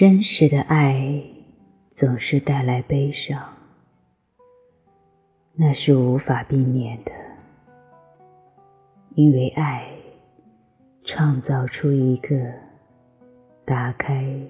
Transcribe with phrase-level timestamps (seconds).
[0.00, 1.22] 真实的爱
[1.90, 3.38] 总是带来悲伤，
[5.52, 7.12] 那是无法避免的，
[9.14, 9.92] 因为爱
[11.04, 12.50] 创造出一个
[13.66, 14.40] 打开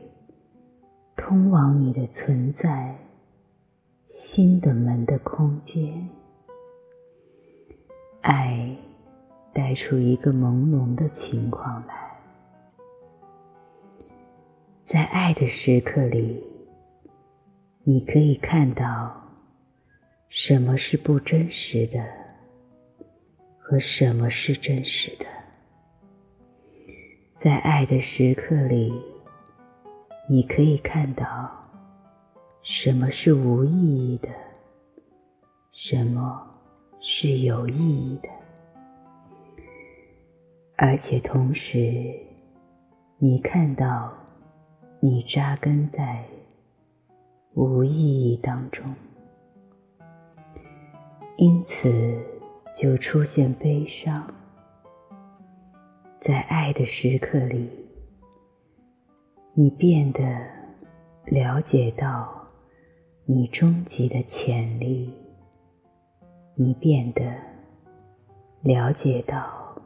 [1.16, 2.96] 通往你的存在
[4.07, 6.08] 新的门的空间，
[8.21, 8.76] 爱
[9.53, 12.10] 带出一个朦胧的情况来。
[14.93, 16.43] 在爱的时刻里，
[17.85, 19.22] 你可以看到
[20.29, 22.04] 什么是不真实的，
[23.61, 25.26] 和什么是真实的。
[27.36, 28.93] 在爱的时刻里，
[30.29, 31.71] 你可以看到
[32.64, 34.28] 什么是无意义的，
[35.70, 36.52] 什么
[37.00, 38.28] 是有意义的，
[40.77, 42.12] 而且同时，
[43.18, 44.19] 你看到。
[45.02, 46.22] 你扎根在
[47.54, 48.84] 无意义当中，
[51.38, 51.90] 因此
[52.76, 54.30] 就出现悲伤。
[56.18, 57.70] 在爱的时刻里，
[59.54, 60.20] 你变得
[61.24, 62.46] 了解到
[63.24, 65.14] 你终极的潜力，
[66.56, 67.22] 你变得
[68.60, 69.80] 了解到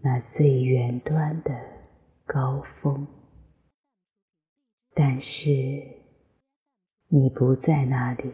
[0.00, 1.54] 那最远端的
[2.24, 3.06] 高峰。
[4.96, 5.42] 但是
[7.08, 8.30] 你不在那里，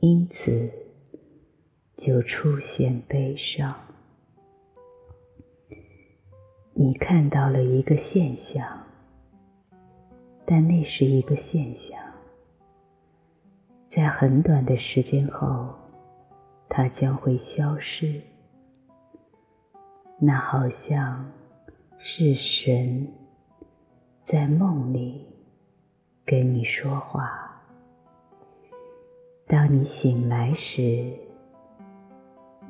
[0.00, 0.68] 因此
[1.96, 3.72] 就出现悲伤。
[6.74, 8.84] 你看到了一个现象，
[10.44, 11.96] 但那是一个现象，
[13.88, 15.72] 在很短的时间后，
[16.68, 18.20] 它将会消失。
[20.18, 21.30] 那好像
[21.98, 23.21] 是神。
[24.32, 25.26] 在梦里
[26.24, 27.62] 跟你说话，
[29.46, 31.12] 当你醒来时，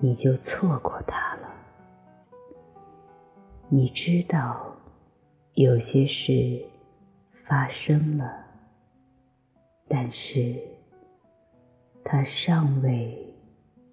[0.00, 1.48] 你就错过它了。
[3.68, 4.74] 你知道
[5.54, 6.66] 有些事
[7.44, 8.44] 发生了，
[9.86, 10.56] 但是
[12.02, 13.36] 它尚未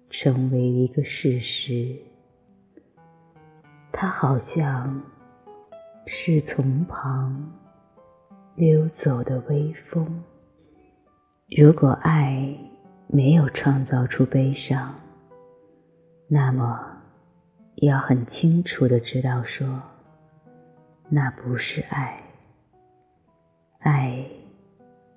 [0.08, 1.96] 成为一个事实。
[3.92, 5.00] 它好像……
[6.12, 7.52] 是从旁
[8.60, 10.22] 溜走的微风。
[11.48, 12.54] 如果爱
[13.06, 14.94] 没有创造出悲伤，
[16.28, 16.78] 那么
[17.76, 19.80] 要很清楚的知道说，
[21.08, 22.22] 那不是爱。
[23.78, 24.26] 爱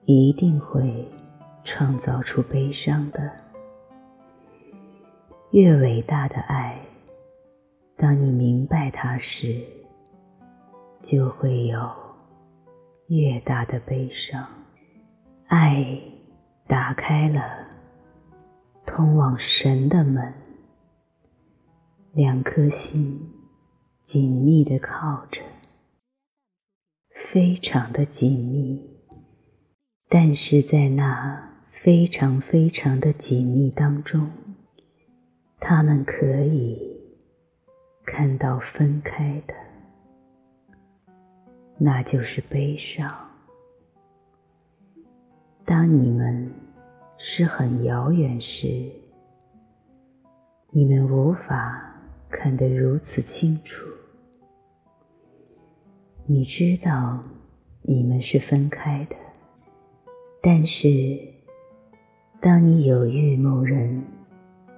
[0.05, 1.05] 一定会
[1.65, 3.29] 创造出悲伤的。
[5.51, 6.79] 越伟大的爱，
[7.97, 9.61] 当你明白它时。
[11.01, 11.91] 就会有
[13.15, 14.47] 越大的悲伤。
[15.45, 16.01] 爱
[16.65, 17.67] 打开了
[18.87, 20.33] 通往神的门，
[22.11, 23.29] 两颗心
[24.01, 25.41] 紧密的靠着，
[27.31, 28.81] 非常的紧密。
[30.09, 31.51] 但是在那
[31.83, 34.31] 非常非常的紧密当中，
[35.59, 36.99] 他们可以
[38.05, 39.53] 看到分开的。
[41.77, 43.13] 那就是悲伤。
[45.65, 46.51] 当你们
[47.17, 48.91] 是很遥远时，
[50.71, 51.95] 你们无法
[52.29, 53.87] 看得如此清楚。
[56.25, 57.23] 你知道
[57.81, 59.15] 你们是分开的，
[60.41, 61.19] 但是
[62.39, 64.03] 当你有欲某人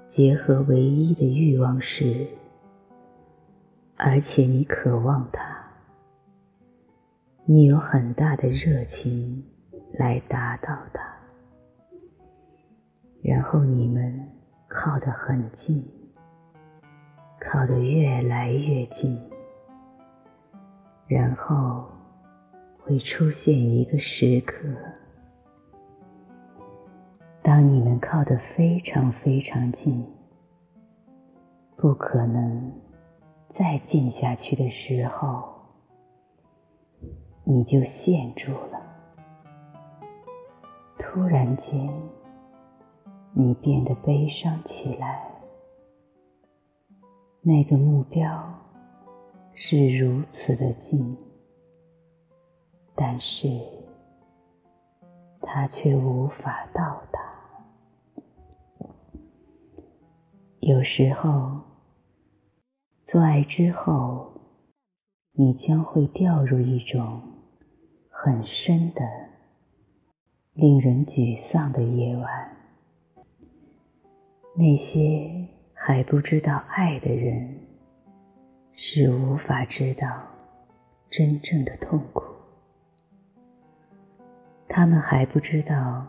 [0.08, 2.28] 结合唯一的欲望时，
[3.96, 5.65] 而且你渴望他。
[7.48, 9.46] 你有很大的热情
[9.94, 11.04] 来达到它，
[13.22, 14.20] 然后你们
[14.68, 15.88] 靠得很近，
[17.40, 19.22] 靠得越来越近，
[21.06, 21.88] 然后
[22.80, 24.68] 会出现一个时刻，
[27.44, 30.04] 当你们靠得非常非常近，
[31.76, 32.74] 不可能
[33.54, 35.55] 再近下去的时候。
[37.48, 38.82] 你就陷住了。
[40.98, 41.88] 突然间，
[43.34, 45.32] 你变得悲伤起来。
[47.42, 48.52] 那个目标
[49.54, 51.16] 是如此的近，
[52.96, 53.48] 但是
[55.40, 57.20] 它却无法到达。
[60.62, 61.62] 有时候，
[63.04, 64.34] 做爱之后，
[65.34, 67.22] 你将会掉入一种。
[68.26, 69.08] 很深的、
[70.54, 72.58] 令人沮丧的夜晚。
[74.56, 77.60] 那些还不知道爱的人，
[78.74, 80.24] 是无法知道
[81.12, 82.24] 真正的痛苦。
[84.68, 86.08] 他们还不知道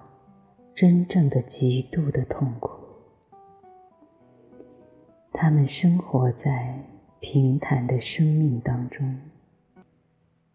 [0.74, 2.70] 真正的极度的痛苦。
[5.34, 6.82] 他们生活在
[7.20, 9.20] 平坦的生命当中，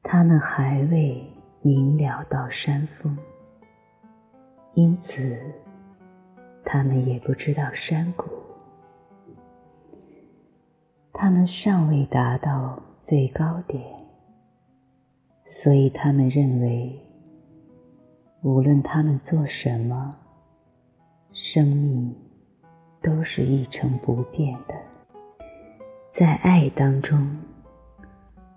[0.01, 1.23] 他们还未
[1.61, 3.17] 明了到山峰，
[4.73, 5.37] 因此。
[6.63, 8.29] 他们也不知道山谷，
[11.11, 13.83] 他们尚未达到最高点，
[15.47, 16.97] 所以他们认为，
[18.41, 20.15] 无论他们做什么，
[21.33, 22.15] 生命
[23.01, 24.75] 都是一成不变的。
[26.13, 27.37] 在爱当中，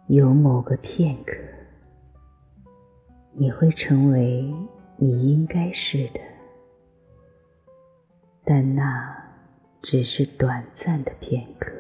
[0.07, 1.33] 有某个片刻，
[3.37, 4.55] 你会成为
[4.97, 6.21] 你应该是的。
[8.45, 9.17] 但那
[9.83, 11.73] 只是短暂的片刻。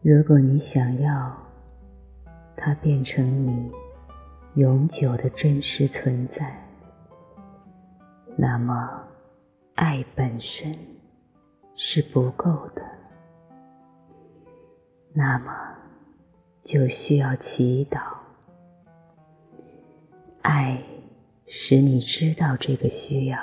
[0.00, 1.36] 如果你想要
[2.56, 3.70] 它变成你
[4.54, 6.64] 永久的真实存在，
[8.36, 9.04] 那么
[9.74, 10.74] 爱本身
[11.74, 12.82] 是不够的。
[15.12, 15.52] 那么
[16.62, 18.00] 就需要祈祷，
[20.42, 20.82] 爱
[21.46, 23.38] 使你知道这个需要。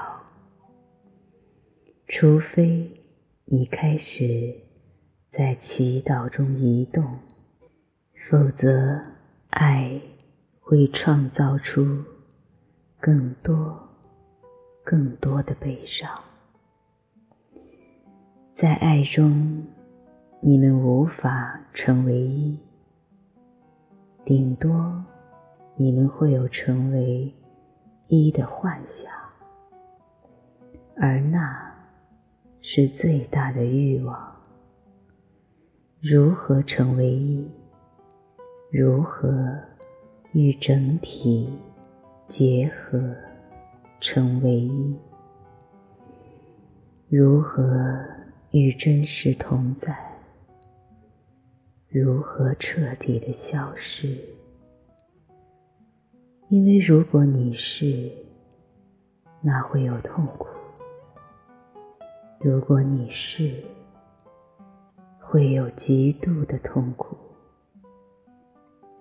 [2.08, 3.02] 除非
[3.46, 4.56] 你开始
[5.32, 7.20] 在祈祷中移动，
[8.30, 9.02] 否则
[9.50, 10.02] 爱
[10.62, 12.04] 会创造出
[13.00, 13.90] 更多、
[14.84, 16.10] 更多的悲伤。
[18.54, 19.66] 在爱中，
[20.42, 22.58] 你们无法成为一，
[24.24, 25.04] 顶多
[25.76, 27.34] 你们会有成为
[28.08, 29.12] 一的幻想，
[30.96, 31.74] 而那。
[32.68, 34.36] 是最大的欲望。
[36.02, 37.48] 如何成为一？
[38.72, 39.56] 如何
[40.32, 41.48] 与整体
[42.28, 43.16] 结合
[44.02, 44.98] 成为一？
[47.08, 48.04] 如何
[48.50, 49.96] 与真实同在？
[51.88, 54.18] 如何彻底的消失？
[56.50, 58.12] 因为如果你是，
[59.42, 60.48] 那会有痛苦。
[62.40, 63.64] 如果你是，
[65.20, 67.18] 会有极度的痛苦；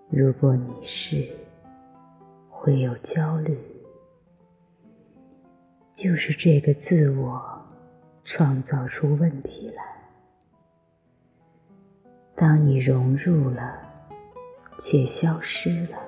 [0.08, 1.29] 如果你是，
[2.49, 3.58] 会有焦虑。
[5.93, 7.62] 就是这个自我
[8.25, 9.85] 创造出问题来。
[12.35, 13.79] 当你融入了，
[14.79, 15.99] 且消失了；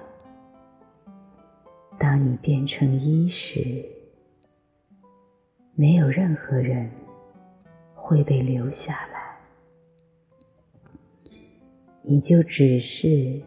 [1.99, 3.85] 当你变成一时，
[5.75, 6.91] 没有任何人。
[8.09, 9.37] 会被留下来，
[12.03, 13.43] 你就只是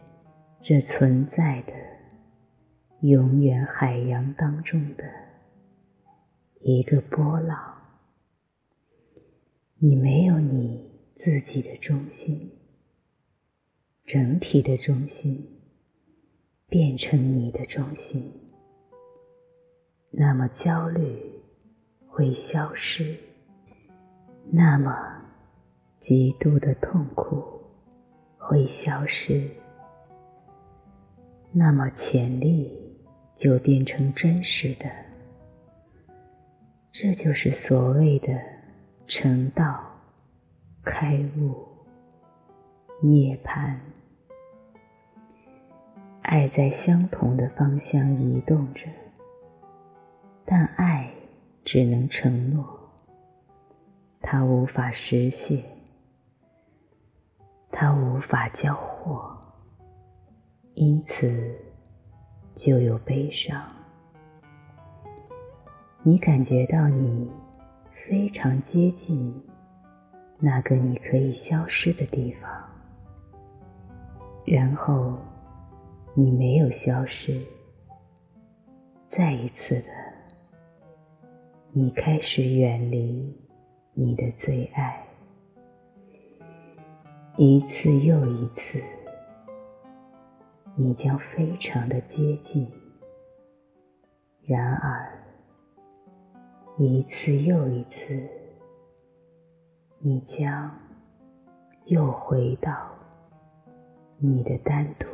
[0.60, 1.72] 这存在的
[3.00, 5.06] 永远海洋当中的
[6.60, 7.74] 一个波浪。
[9.78, 12.52] 你没有你自己的中心，
[14.04, 15.62] 整体的中心
[16.68, 18.39] 变成你的中心，
[20.12, 21.22] 那么焦虑
[22.08, 23.16] 会消失。
[24.52, 24.92] 那么，
[26.00, 27.62] 极度的痛苦
[28.38, 29.50] 会消失，
[31.52, 32.98] 那么潜力
[33.36, 34.90] 就变成真实的。
[36.92, 38.40] 这就是所谓的
[39.06, 39.80] 成道、
[40.84, 41.68] 开悟、
[43.02, 43.76] 涅槃。
[46.24, 48.88] 爱在相同的方向移动着，
[50.52, 51.14] 但爱
[51.64, 52.90] 只能承诺。
[54.20, 55.64] 它无法实现，
[57.72, 59.38] 它无法交货，
[60.74, 61.56] 因此
[62.56, 63.62] 就有悲伤。
[66.02, 67.30] 你感觉到你
[68.08, 69.44] 非常接近
[70.40, 72.52] 那个你可以消失的地方，
[74.48, 75.16] 然后
[76.16, 77.40] 你没有消失，
[79.08, 79.88] 再一次的，
[81.72, 83.36] 你开始远离。
[83.96, 85.06] 你的最爱，
[87.36, 88.82] 一次又一次，
[90.78, 92.66] 你将非常的接近；
[94.46, 95.22] 然而，
[96.78, 98.26] 一次又一次，
[99.98, 100.80] 你将
[101.88, 102.90] 又回到
[104.18, 105.08] 你的单独。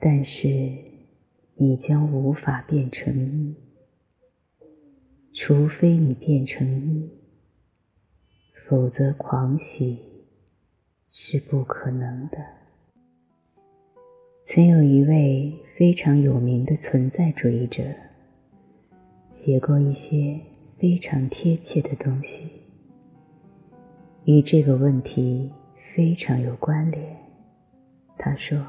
[0.00, 0.48] 但是
[1.58, 3.56] 你将无法变成一，
[5.32, 7.08] 除非你变成一，
[8.68, 9.98] 否则狂喜
[11.08, 12.36] 是不可能的。
[14.44, 17.82] 曾有一位非常有名的存在主义者，
[19.32, 20.38] 写过一些
[20.78, 22.50] 非常贴切的东西，
[24.26, 25.50] 与这个问题
[25.94, 27.16] 非常有关联。
[28.18, 28.62] 他说：“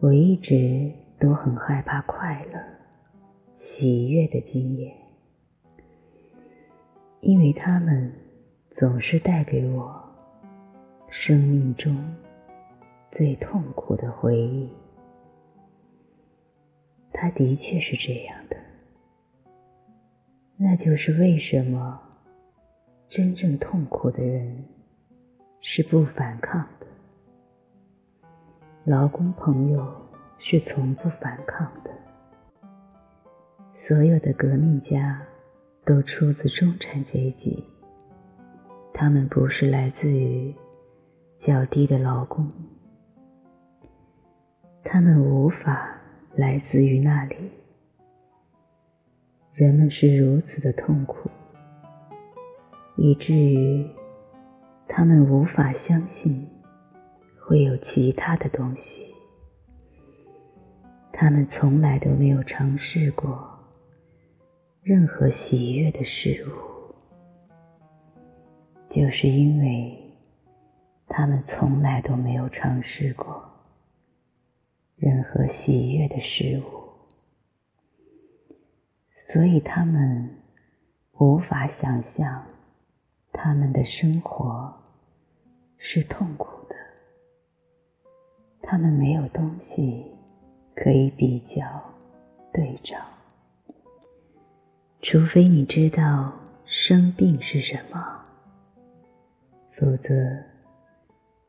[0.00, 2.58] 我一直都很害怕快乐、
[3.54, 4.96] 喜悦的经验，
[7.20, 8.12] 因为他们
[8.68, 10.02] 总是带给我
[11.10, 11.96] 生命中。”
[13.12, 14.70] 最痛苦的回忆，
[17.12, 18.56] 他的确是这样的。
[20.56, 22.00] 那就是为什么
[23.08, 24.64] 真正痛苦的人
[25.60, 26.64] 是不反抗。
[28.90, 29.86] 劳工朋友
[30.40, 31.92] 是从不反抗的。
[33.70, 35.22] 所有的革命家
[35.84, 37.64] 都出自中产阶级，
[38.92, 40.52] 他们不是来自于
[41.38, 42.50] 较低的劳工。
[44.82, 45.96] 他们无法
[46.34, 47.36] 来自于那里。
[49.54, 51.30] 人们是如此的痛苦，
[52.96, 53.88] 以至于
[54.88, 56.48] 他们无法相信
[57.50, 59.12] 会有其他的东西。
[61.12, 63.58] 他们从来都没有尝试过
[64.84, 66.94] 任何喜悦的事物，
[68.88, 70.14] 就是因为
[71.08, 73.50] 他们从来都没有尝试过。
[74.94, 76.84] 任何喜悦的事物，
[79.12, 80.36] 所以他们
[81.18, 82.46] 无法想象
[83.32, 84.72] 他们的生活
[85.78, 86.59] 是痛苦。
[88.70, 90.06] 他们没有东西
[90.76, 91.64] 可以比较
[92.52, 92.96] 对照，
[95.02, 96.32] 除非你知道
[96.66, 97.98] 生病是什么，
[99.72, 100.14] 否则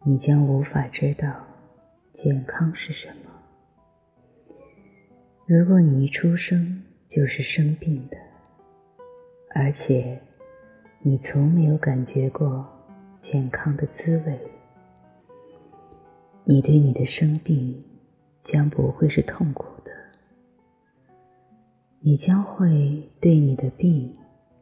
[0.03, 1.31] 你将无法知道
[2.11, 3.31] 健康是什么。
[5.45, 8.17] 如果你一出生就是生病的，
[9.53, 10.19] 而且
[11.03, 12.67] 你从没有感觉过
[13.21, 14.39] 健康的滋味，
[16.43, 17.83] 你对你的生病
[18.43, 19.91] 将不会是痛苦的，
[21.99, 24.13] 你将会对你的病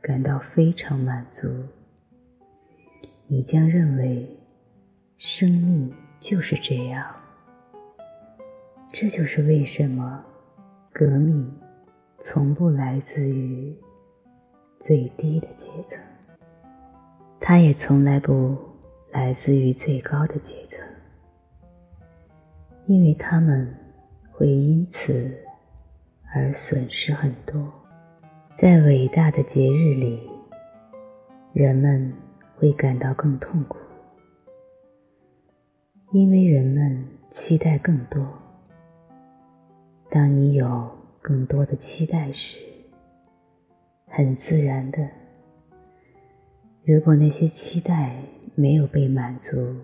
[0.01, 1.47] 感到非常满足，
[3.27, 4.27] 你将认为
[5.17, 7.15] 生命就是这样，
[8.91, 10.25] 这就是为什么。
[10.91, 11.49] 革命
[12.17, 13.73] 从不来自于
[14.79, 15.97] 最低的阶层，
[17.39, 18.57] 它也从来不
[19.11, 20.85] 来自于最高的阶层，
[22.89, 23.71] 因为他们
[24.31, 25.31] 会因此
[26.33, 27.71] 而损失很多。
[28.57, 30.27] 在伟大的节日里，
[31.53, 32.11] 人们
[32.57, 33.77] 会感到更痛苦，
[36.11, 38.27] 因为人们期待更多。
[40.09, 40.89] 当你有
[41.21, 42.57] 更多的期待时，
[44.07, 45.07] 很自然的，
[46.83, 48.15] 如果那些期待
[48.55, 49.75] 没有被满足，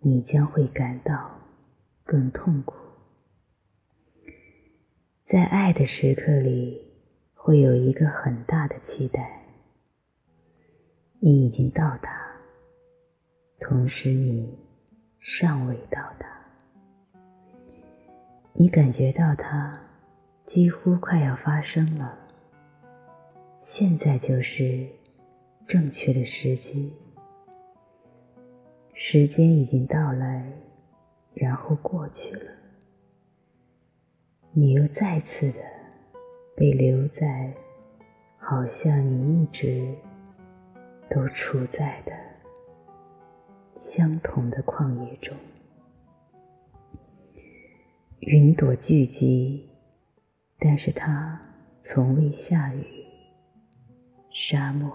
[0.00, 1.30] 你将会感到
[2.12, 2.76] 更痛苦。
[5.24, 6.92] 在爱的时刻里，
[7.32, 9.46] 会有一个很大的期待，
[11.20, 12.36] 你已经到达，
[13.60, 14.58] 同时你
[15.20, 16.28] 尚未到达。
[18.52, 19.80] 你感觉到它
[20.44, 22.14] 几乎快要发生了，
[23.58, 24.86] 现在就是
[25.66, 26.92] 正确的时机。
[28.92, 30.52] 时间已经到来，
[31.34, 32.50] 然后过去了，
[34.52, 35.60] 你又再次的
[36.54, 37.54] 被留在
[38.38, 39.94] 好像你一直
[41.10, 42.12] 都处在的
[43.76, 45.36] 相同的旷野中。
[48.20, 49.70] 云朵聚集，
[50.58, 51.40] 但是它
[51.78, 52.84] 从未下雨。
[54.30, 54.90] 沙漠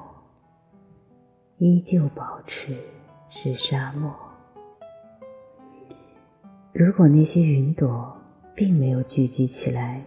[1.57, 2.77] 依旧保持
[3.29, 4.26] 是沙漠。
[6.79, 8.15] 如果那些云朵
[8.53, 9.99] 并没有聚集起来，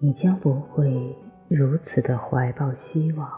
[0.00, 3.30] 你将不会如此的怀抱希望。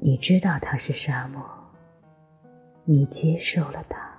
[0.00, 1.44] 你知道它是沙漠，
[2.86, 4.10] 你接受了它。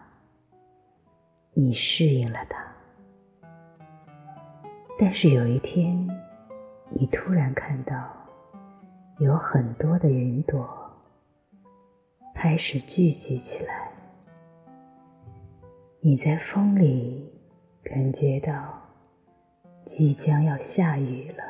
[1.56, 2.64] 你适应了它，
[5.00, 6.08] 但是有一天，
[6.92, 8.08] 你突然看到
[9.18, 10.70] 有很多的云朵
[12.36, 13.89] 开始聚集起来，
[16.02, 17.30] 你在风里
[17.84, 18.82] 感觉到
[19.86, 21.44] 即将要下雨了，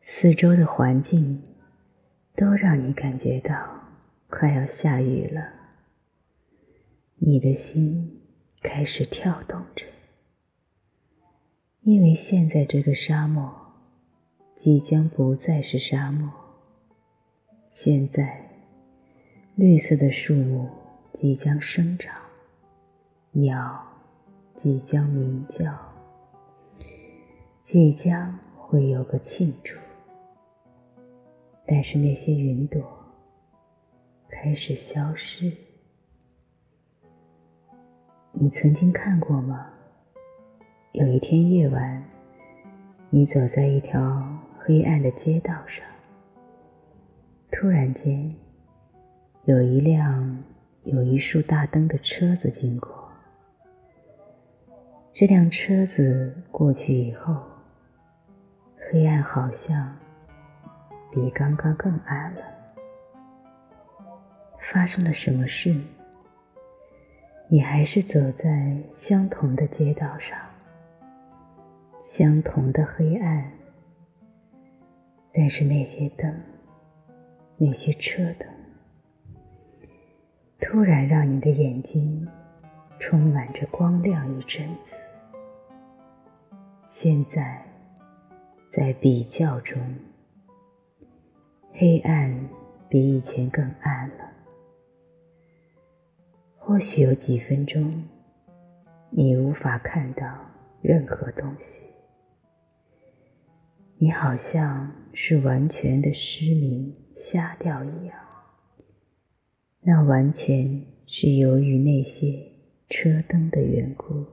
[0.00, 1.42] 四周的环境
[2.36, 3.80] 都让你感觉到
[4.30, 5.42] 快要下雨了，
[7.16, 8.20] 你的心
[8.62, 9.84] 开始跳动着，
[11.80, 13.52] 因为现在这个沙漠
[14.54, 16.30] 即将不再是沙漠，
[17.72, 18.50] 现在
[19.56, 20.81] 绿色的树木。
[21.14, 22.14] 即将生长，
[23.32, 23.80] 鸟
[24.56, 25.72] 即将鸣叫，
[27.62, 29.76] 即将会有个庆祝。
[31.66, 32.82] 但是那些云朵
[34.28, 35.52] 开始消失。
[38.32, 39.70] 你曾经看过吗？
[40.92, 42.02] 有一天夜晚，
[43.10, 44.26] 你走在一条
[44.58, 45.86] 黑暗的街道上，
[47.50, 48.34] 突然间
[49.44, 50.42] 有一辆。
[50.84, 53.08] 有一束大灯的车子经过，
[55.14, 57.40] 这辆车子过去以后，
[58.90, 59.96] 黑暗好像
[61.12, 62.42] 比刚刚更暗了。
[64.72, 65.72] 发生了什么事？
[67.46, 70.36] 你还是走在相同的街道上，
[72.02, 73.52] 相同的黑暗，
[75.32, 76.40] 但是那些灯，
[77.56, 78.48] 那些车灯。
[80.62, 82.26] 突然，让你的眼睛
[82.98, 84.94] 充满着光亮一阵子。
[86.86, 87.66] 现在，
[88.70, 89.78] 在比较中，
[91.72, 92.48] 黑暗
[92.88, 94.30] 比以前更暗了。
[96.56, 98.04] 或许有几分钟，
[99.10, 100.24] 你无法看到
[100.80, 101.82] 任何东西，
[103.98, 108.16] 你好像是完全的失明、瞎掉一样。
[109.84, 112.40] 那完全是由于那些
[112.88, 114.24] 车灯的缘故。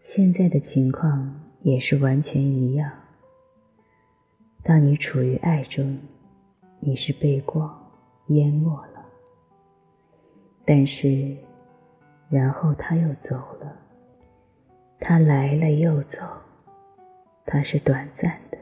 [0.00, 2.88] 现在的情况也是完全一样。
[4.62, 5.98] 当你处于爱中，
[6.78, 7.90] 你是被光
[8.28, 9.04] 淹没了。
[10.64, 11.36] 但是，
[12.30, 13.76] 然后他又走了。
[15.00, 16.22] 他来了又走，
[17.44, 18.58] 他是短暂的，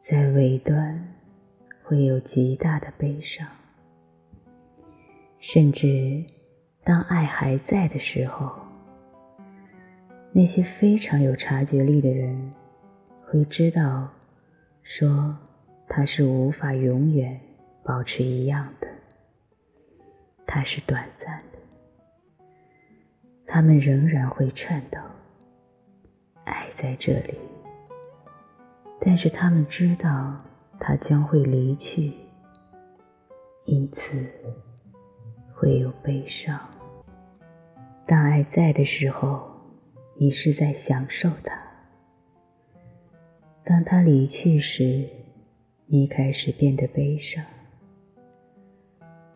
[0.00, 1.11] 在尾端。
[1.92, 3.46] 会有极大的悲伤，
[5.40, 6.24] 甚至
[6.82, 8.50] 当爱还在的时候，
[10.32, 12.54] 那些非常有察觉力的人
[13.26, 14.08] 会知道，
[14.82, 15.36] 说
[15.86, 17.38] 它是无法永远
[17.84, 18.88] 保持一样的，
[20.46, 22.46] 它是短暂的，
[23.46, 24.98] 他们仍然会颤抖，
[26.44, 27.38] 爱在这里，
[28.98, 30.42] 但是他们知道。
[30.84, 32.12] 他将会离去，
[33.66, 34.28] 因此
[35.54, 36.58] 会有悲伤。
[38.04, 39.48] 当爱在的时候，
[40.18, 41.54] 你是在享受它；
[43.62, 45.08] 当他离去时，
[45.86, 47.44] 你开始变得悲伤。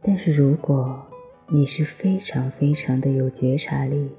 [0.03, 1.07] 但是如果
[1.47, 4.11] 你是非常非常的有觉察力，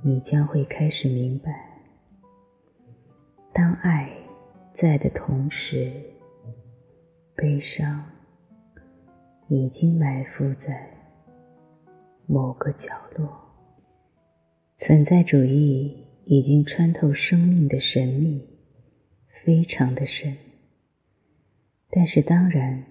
[0.00, 1.82] 你将会开始明白，
[3.52, 4.21] 当爱。
[4.74, 5.92] 在的同时，
[7.36, 8.04] 悲伤
[9.48, 10.88] 已经埋伏在
[12.26, 13.28] 某个角落。
[14.78, 18.48] 存在主义已经穿透生命的神秘，
[19.44, 20.36] 非常的深，
[21.90, 22.84] 但是当然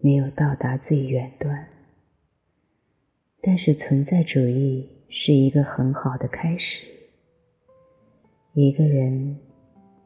[0.00, 1.66] 没有到达最远端。
[3.40, 6.86] 但是存在主义是一个很好的开始。
[8.52, 9.38] 一个人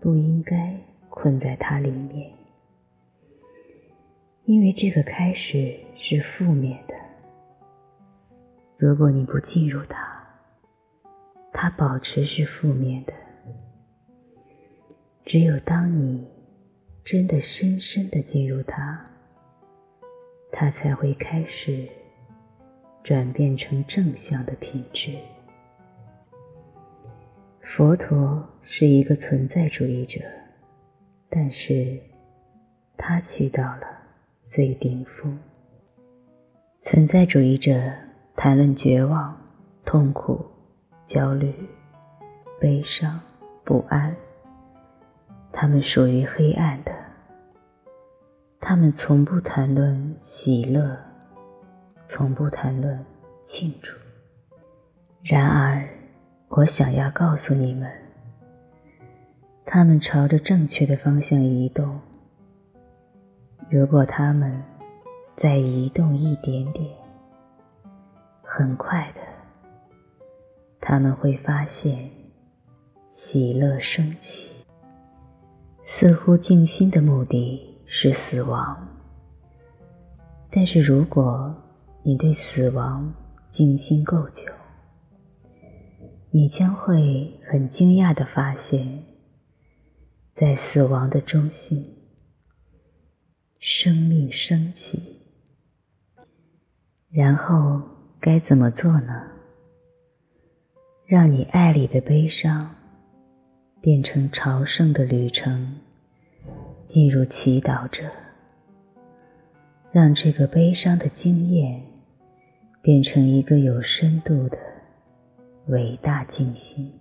[0.01, 0.88] 不应该。
[1.21, 2.31] 困在它里面，
[4.45, 6.95] 因为这个开始是负面的。
[8.77, 10.25] 如果你不进入它，
[11.53, 13.13] 它保持是负面的。
[15.25, 16.25] 只有当你
[17.03, 19.05] 真的深深的进入它，
[20.53, 21.89] 它才会开始
[23.03, 25.19] 转变成正向的品质。
[27.61, 30.21] 佛陀是一个存在主义者。
[31.31, 32.01] 但是，
[32.97, 33.87] 他去到了
[34.41, 35.39] 最顶峰。
[36.81, 37.93] 存在主义者
[38.35, 39.37] 谈论绝望、
[39.85, 40.47] 痛苦、
[41.07, 41.53] 焦虑、
[42.59, 43.21] 悲伤、
[43.65, 44.17] 不安，
[45.53, 46.93] 他们属于黑暗的。
[48.61, 50.97] 他们从不谈论喜乐，
[52.07, 53.05] 从不谈论
[53.43, 53.93] 庆祝。
[55.23, 55.89] 然而，
[56.49, 58.08] 我想要告诉你们。
[59.71, 62.01] 他们朝着正确的方向移动。
[63.69, 64.63] 如果他们
[65.37, 66.89] 再移动一点点，
[68.41, 69.21] 很快的，
[70.81, 72.09] 他们会发现
[73.13, 74.65] 喜乐升起。
[75.85, 78.89] 似乎静心的目的是死亡，
[80.51, 81.55] 但是如果
[82.03, 83.13] 你对死亡
[83.51, 84.51] 静心够久，
[86.31, 89.03] 你将会很惊讶的发现，
[90.39, 91.97] 在死亡的中心，
[93.59, 95.21] 生命升起。
[97.11, 97.83] 然后
[98.21, 99.33] 该怎么做呢？
[101.07, 102.73] 让你爱里的悲伤
[103.81, 105.81] 变成朝圣的旅程，
[106.87, 108.05] 进入祈祷者，
[109.91, 111.83] 让这个悲伤的经验
[112.81, 114.57] 变成一个有深度的。
[115.67, 116.93] 伟大静心。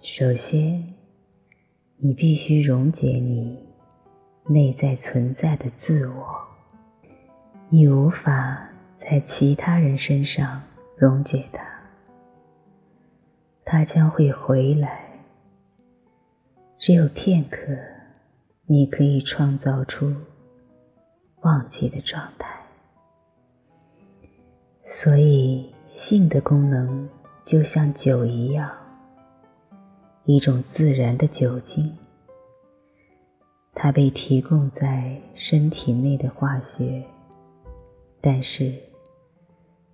[0.00, 0.94] 首先，
[1.98, 3.58] 你必须溶解你
[4.46, 6.46] 内在存在的自我。
[7.68, 10.62] 你无法在其他人身上
[10.96, 11.60] 溶解它，
[13.64, 15.06] 它将会回来。
[16.78, 17.58] 只有片刻，
[18.66, 20.14] 你可以创造出
[21.40, 22.48] 忘记的状态。
[24.86, 25.74] 所以。
[25.88, 27.08] 性的功能
[27.46, 28.70] 就像酒一样，
[30.30, 31.96] 一种自然的酒精。
[33.72, 37.02] 它被提供在身体内的化学，
[38.20, 38.74] 但是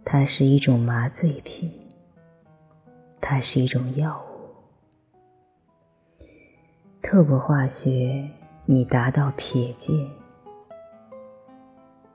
[0.04, 1.70] 它是一种麻醉品，
[3.20, 4.26] 它是一种药物。
[7.00, 8.28] 透过化学，
[8.66, 10.10] 你达到瞥见，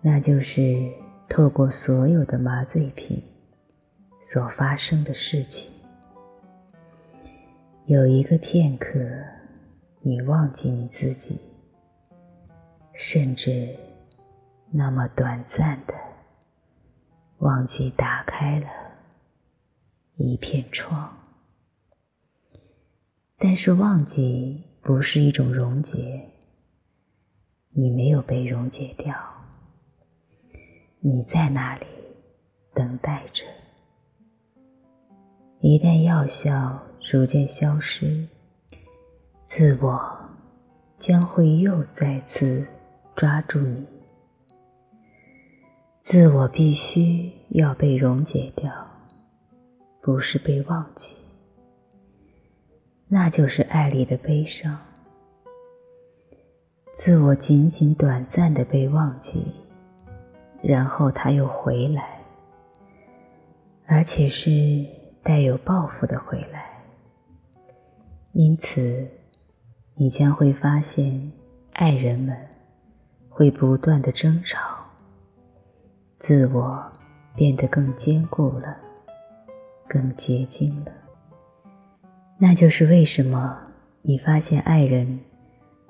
[0.01, 0.91] 那就是
[1.29, 3.23] 透过所有的麻醉品。
[4.21, 5.71] 所发生的事情，
[7.89, 8.99] 有一个片刻，
[10.01, 11.41] 你忘记你自己，
[12.93, 13.75] 甚至
[14.69, 15.95] 那么短暂的
[17.39, 18.67] 忘记打开了
[20.17, 21.17] 一片窗。
[23.39, 26.29] 但是忘记不是一种溶解，
[27.69, 29.15] 你没有被溶解掉，
[30.99, 31.87] 你在那里
[32.75, 33.43] 等待着。
[35.61, 38.25] 一旦药效逐渐消失，
[39.45, 40.17] 自我
[40.97, 42.65] 将会又再次
[43.13, 43.85] 抓住你。
[46.01, 48.71] 自我必须要被溶解掉，
[50.01, 51.17] 不是被忘记。
[53.09, 54.79] 那就是爱里的悲伤。
[56.95, 59.43] 自我仅仅短暂的被忘记，
[60.61, 62.21] 然后他又回来，
[63.85, 64.97] 而且是。
[65.23, 66.83] 带有报复的回来，
[68.33, 69.07] 因此
[69.95, 71.31] 你将会发现，
[71.73, 72.35] 爱人们
[73.29, 74.59] 会不断的争吵，
[76.17, 76.91] 自我
[77.35, 78.77] 变得更坚固了，
[79.87, 80.91] 更结晶了。
[82.37, 83.57] 那就是为什么
[84.01, 85.19] 你发现爱人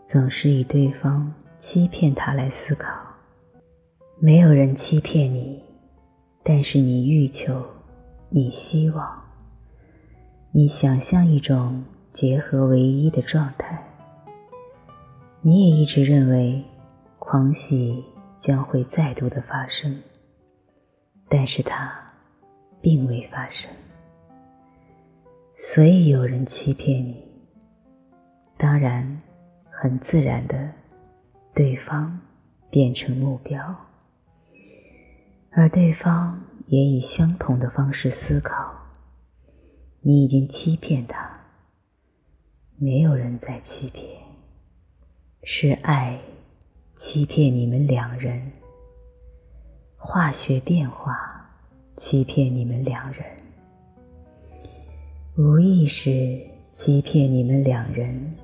[0.03, 2.89] 总是以对方欺骗他来思考。
[4.19, 5.63] 没有人欺骗你，
[6.43, 7.63] 但是你欲求，
[8.31, 9.23] 你希望。
[10.51, 13.83] 你想象一种结合唯一的状态，
[15.41, 16.63] 你也一直认为
[17.17, 18.03] 狂喜
[18.37, 20.01] 将会再度的发生，
[21.27, 21.91] 但是它
[22.81, 23.71] 并未发生，
[25.57, 27.23] 所以有人欺骗你。
[28.57, 29.21] 当然，
[29.71, 30.71] 很自然的，
[31.55, 32.19] 对方
[32.69, 33.75] 变成目标，
[35.51, 36.39] 而对方
[36.69, 38.75] 也以相同的方式思考。
[40.01, 41.41] 你已经欺骗他，
[42.77, 44.21] 没有人在欺骗，
[45.43, 46.19] 是爱
[46.95, 48.51] 欺骗你们两人，
[49.97, 51.49] 化学变化
[51.95, 53.25] 欺骗你们两人，
[55.36, 56.39] 无意识
[56.71, 58.36] 欺骗你们两人，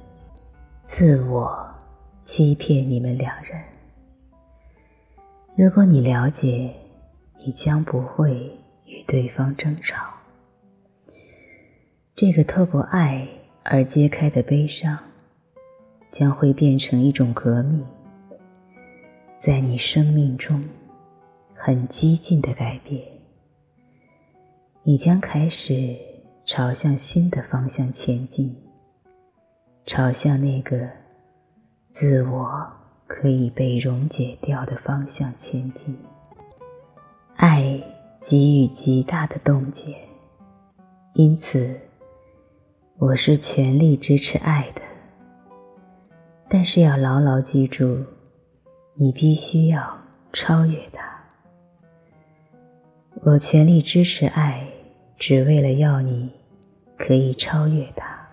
[0.87, 1.63] 自我
[2.25, 3.63] 欺骗你们两人。
[5.55, 6.73] 如果你了解，
[7.45, 10.13] 你将不会与对方争吵。
[12.15, 13.27] 这个透过爱
[13.61, 14.97] 而揭开的悲伤，
[16.11, 17.85] 将会变成一种革命，
[19.39, 20.63] 在你生命中
[21.53, 23.03] 很激进的改变。
[24.81, 25.95] 你将开始
[26.45, 28.55] 朝向新的方向前进，
[29.85, 30.89] 朝向那个
[31.91, 32.71] 自我
[33.05, 35.95] 可以被溶解掉的方向前进。
[37.35, 37.81] 爱
[38.21, 39.95] 给予极大的冻结，
[41.13, 41.79] 因此。
[42.97, 44.81] 我是全力支持爱的，
[46.47, 48.05] 但是要牢牢记住，
[48.93, 49.97] 你必须要
[50.31, 51.03] 超越它。
[53.25, 54.65] 我全力支持爱，
[55.17, 56.31] 只为了要你
[56.97, 58.29] 可以超越它。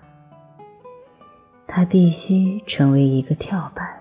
[1.66, 4.00] 它必须成为一个跳板。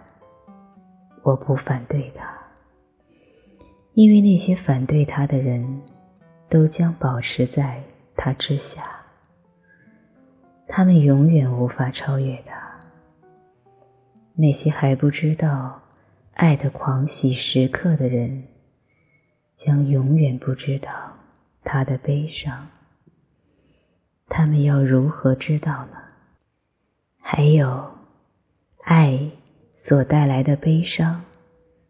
[1.24, 2.41] 我不反对它，
[3.94, 5.82] 因为那些反对他的人
[6.50, 7.84] 都将保持在
[8.16, 9.02] 他之下。
[10.68, 12.80] 他们永远无法超越他。
[14.34, 15.82] 那些还不知道
[16.34, 18.44] 爱的狂喜时刻的人，
[19.58, 20.90] 将永远不知道
[21.64, 22.70] 他的悲伤。
[24.30, 25.98] 他们要如何知道呢？
[27.20, 27.92] 还有，
[28.84, 29.32] 爱
[29.76, 31.26] 所带来的悲伤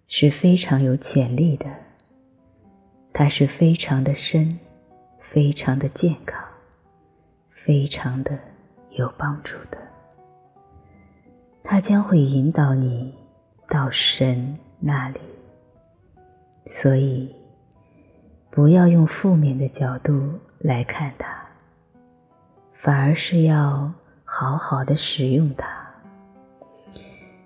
[0.08, 1.68] 是非常有潜力的，
[3.22, 4.58] 它是非常的深，
[5.32, 6.44] 非常的健康，
[7.52, 8.32] 非常的
[8.90, 9.78] 有帮助的。
[11.64, 13.14] 它将会引导你
[13.70, 15.20] 到神那里，
[16.66, 17.36] 所以
[18.50, 21.46] 不要用负面的角度来看它，
[22.74, 23.94] 反而是要
[24.26, 25.68] 好好的使用它。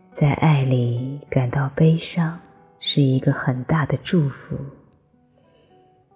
[0.09, 2.39] 在爱里感到悲伤
[2.79, 4.55] 是一个很大的祝福，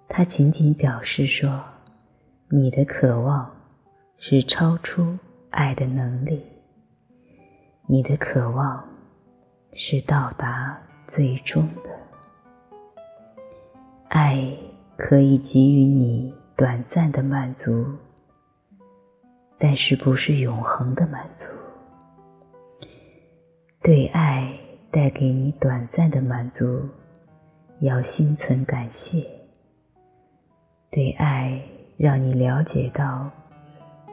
[0.10, 1.64] 它仅仅表示说，
[2.50, 3.50] 你的渴望
[4.18, 5.18] 是超出
[5.52, 6.44] 爱的能力。
[7.88, 8.84] 你的渴望
[9.74, 11.90] 是到达最终的
[14.10, 14.52] 爱，
[14.98, 17.86] 可以给予你短暂的满足，
[19.58, 21.46] 但是不是永恒的满足。
[23.82, 24.60] 对爱
[24.92, 26.90] 带给你短暂的满足，
[27.80, 29.39] 要心存感谢。
[30.92, 31.62] 对爱
[31.98, 33.30] 让你了解到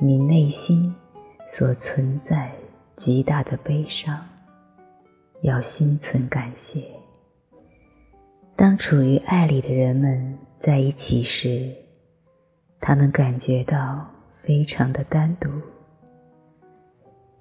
[0.01, 0.95] 你内心
[1.49, 2.53] 所存在。
[2.97, 4.27] 极大的悲伤，
[5.43, 6.83] 要心存感谢。
[8.57, 11.77] 当处于爱里的人们在一起时，
[12.81, 14.09] 他们感觉到
[14.43, 15.51] 非常的单独，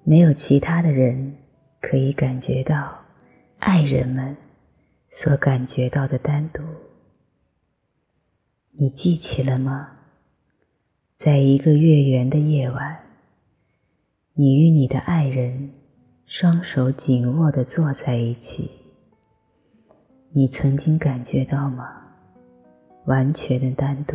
[0.04, 1.34] 没有其他的人
[1.80, 2.94] 可以感觉到
[3.58, 4.36] 爱人们
[5.08, 6.62] 所感觉到的单独。
[8.78, 9.88] 你记起了吗？
[11.16, 13.00] 在一个月圆的夜晚。
[14.34, 15.70] 你与你的爱人
[16.26, 18.70] 双手紧握地坐在一起，
[20.30, 21.88] 你曾经感觉到吗？
[23.06, 24.14] 完全的单独，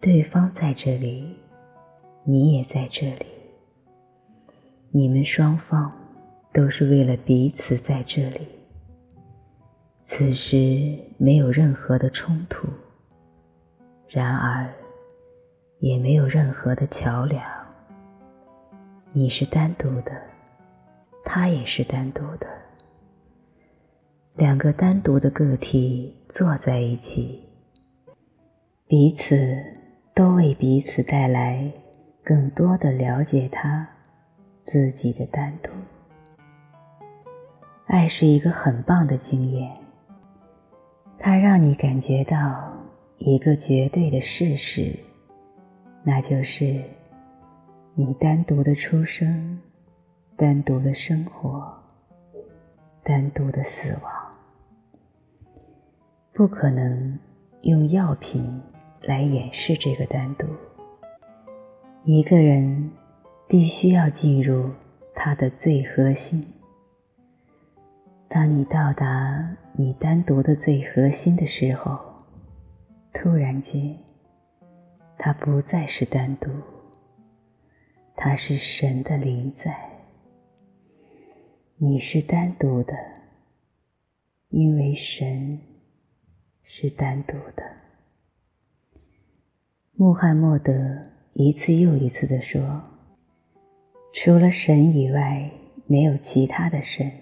[0.00, 1.34] 对方在这里，
[2.22, 3.26] 你也在这里，
[4.92, 5.92] 你们双方
[6.52, 8.46] 都是为了彼此在这里。
[10.04, 12.66] 此时没有任何的冲突，
[14.08, 14.68] 然而
[15.78, 17.42] 也没有任何的桥梁。
[19.12, 20.10] 你是单独的，
[21.24, 22.46] 他也是单独的，
[24.34, 27.48] 两个单独的个体坐在一起，
[28.88, 29.56] 彼此
[30.14, 31.72] 都为彼此带来
[32.24, 33.88] 更多的了解他
[34.64, 35.70] 自己的单独。
[37.86, 39.76] 爱是一个很棒的经验，
[41.24, 42.72] 它让你感觉到
[43.16, 44.98] 一个绝对的事实，
[46.02, 46.82] 那就是。
[47.94, 49.60] 你单独的出生，
[50.34, 51.74] 单独的生活，
[53.04, 54.12] 单独的死亡，
[56.32, 57.18] 不可能
[57.60, 58.62] 用药品
[59.02, 60.46] 来掩饰这个单独。
[62.04, 62.92] 一个人
[63.46, 64.70] 必须要进入
[65.14, 66.42] 他的最核心。
[68.34, 72.00] 当你到达你单独的最核心的时候，
[73.12, 73.98] 突然间，
[75.18, 76.50] 他不再是单独。
[78.16, 79.76] 他是神的灵在，
[81.76, 82.94] 你是单独的，
[84.48, 85.60] 因为神
[86.62, 87.62] 是单独的。
[89.92, 90.72] 穆罕默德
[91.34, 92.82] 一次又一次的说
[94.14, 95.50] ：“除了神以外，
[95.86, 97.12] 没有其他的神，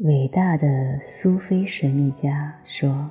[0.00, 3.10] 伟大的苏菲神秘家说。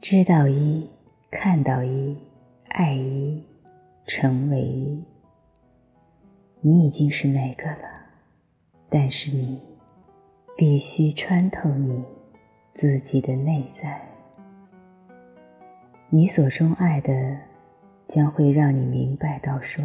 [0.00, 0.88] 知道一，
[1.30, 2.16] 看到一，
[2.68, 3.42] 爱一，
[4.06, 5.02] 成为一。
[6.60, 8.06] 你已经是那个了，
[8.88, 9.60] 但是你
[10.56, 12.04] 必须穿透你
[12.74, 14.00] 自己的内在。
[16.10, 17.38] 你所钟爱的
[18.06, 19.84] 将会让你明白到说，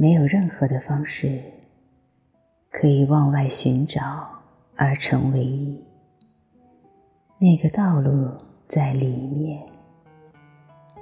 [0.00, 1.42] 没有任何的方式
[2.70, 4.28] 可以往外寻找
[4.76, 5.84] 而成为一。
[7.36, 8.30] 那个道路
[8.68, 9.60] 在里面，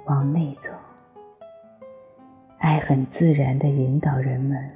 [0.07, 0.71] 往内走。
[2.57, 4.67] 爱很自然的引导人们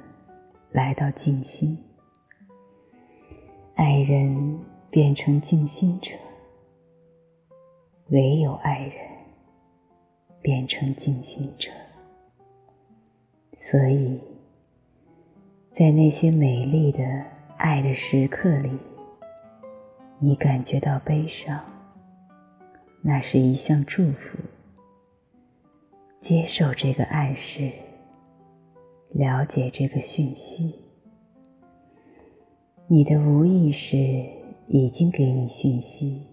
[0.70, 1.76] 来到静心，
[3.74, 6.12] 爱人变成静心者，
[8.10, 8.94] 唯有爱人
[10.40, 11.68] 变成静心者。
[13.54, 14.20] 所以，
[15.70, 17.04] 在那些美丽的
[17.56, 18.78] 爱的时刻里，
[20.18, 21.64] 你感觉到悲伤，
[23.02, 24.38] 那是一项祝福。
[26.20, 27.72] 接受这个暗示，
[29.10, 30.74] 了解这个讯息。
[32.86, 33.96] 你的无意识
[34.68, 36.26] 已经给你讯息，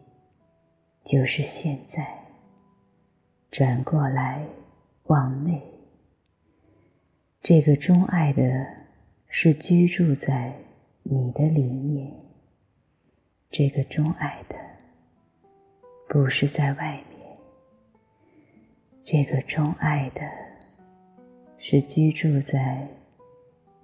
[1.04, 2.08] 就是现在。
[3.52, 4.46] 转过来，
[5.06, 5.62] 往内。
[7.42, 8.68] 这个钟爱的，
[9.30, 10.54] 是居住在
[11.04, 12.12] 你的里面。
[13.50, 14.56] 这个钟爱的，
[16.10, 17.38] 不是在外面。
[19.06, 20.22] 这个钟爱的，
[21.58, 22.86] 是居住在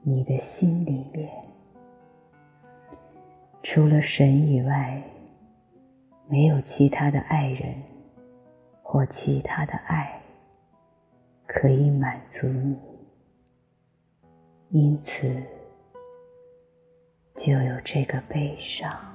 [0.04, 1.30] 你的心里面。
[3.64, 5.02] 除了神以外，
[6.28, 7.74] 没有其他的爱人
[8.84, 10.22] 或其他的爱
[11.48, 12.78] 可以满足你，
[14.76, 15.42] 因此
[17.34, 19.15] 就有这个悲伤。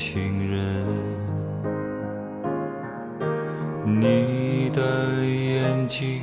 [0.00, 0.86] 情人，
[4.00, 4.80] 你的
[5.26, 6.20] 眼睛，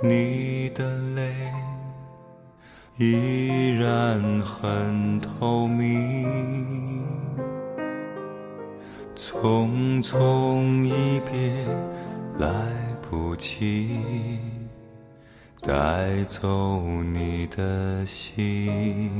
[0.00, 1.34] 你的泪。
[2.96, 7.04] 依然很透明，
[9.16, 11.66] 匆匆一别
[12.38, 12.48] 来
[13.02, 13.98] 不及
[15.60, 19.10] 带走你的心，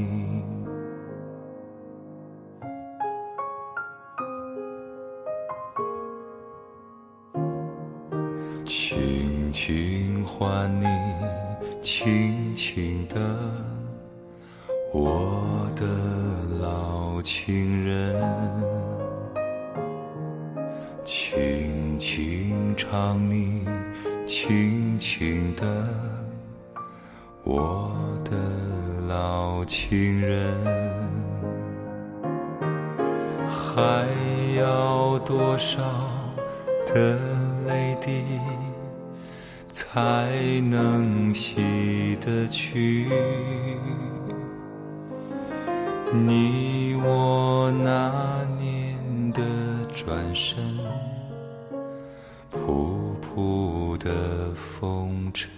[36.97, 37.19] 的
[37.67, 38.23] 泪滴，
[39.71, 40.31] 才
[40.71, 43.07] 能洗得去？
[46.11, 49.43] 你我那年的
[49.93, 50.57] 转身，
[52.51, 54.11] 仆仆的
[54.55, 55.51] 风尘。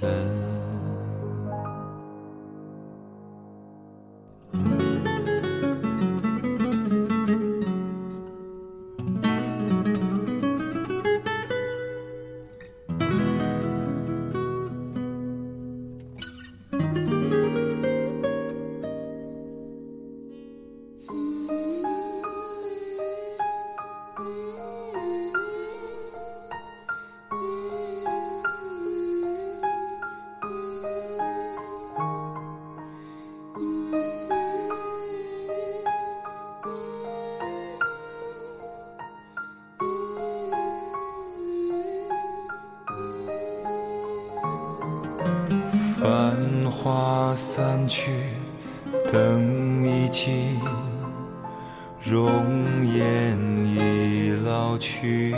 [52.10, 55.34] 容颜已老去。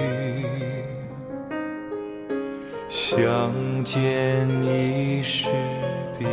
[2.88, 3.52] 相
[3.84, 5.48] 见已是
[6.18, 6.28] 别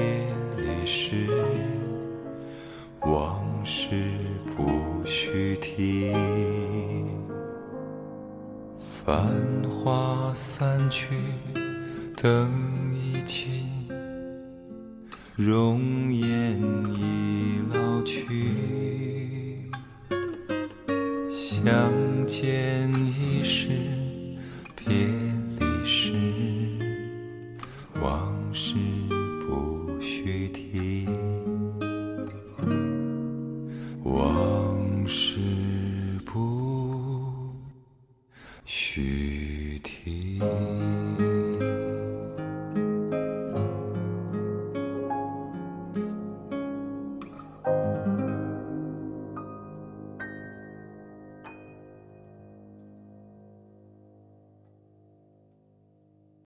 [0.57, 1.27] 离时，
[3.01, 3.87] 往事
[4.55, 6.13] 不须提。
[9.03, 9.25] 繁
[9.69, 11.07] 花散去，
[12.15, 12.53] 灯
[12.93, 13.47] 已尽。
[15.35, 16.59] 容颜
[16.91, 19.06] 已老去，
[21.67, 23.06] 相见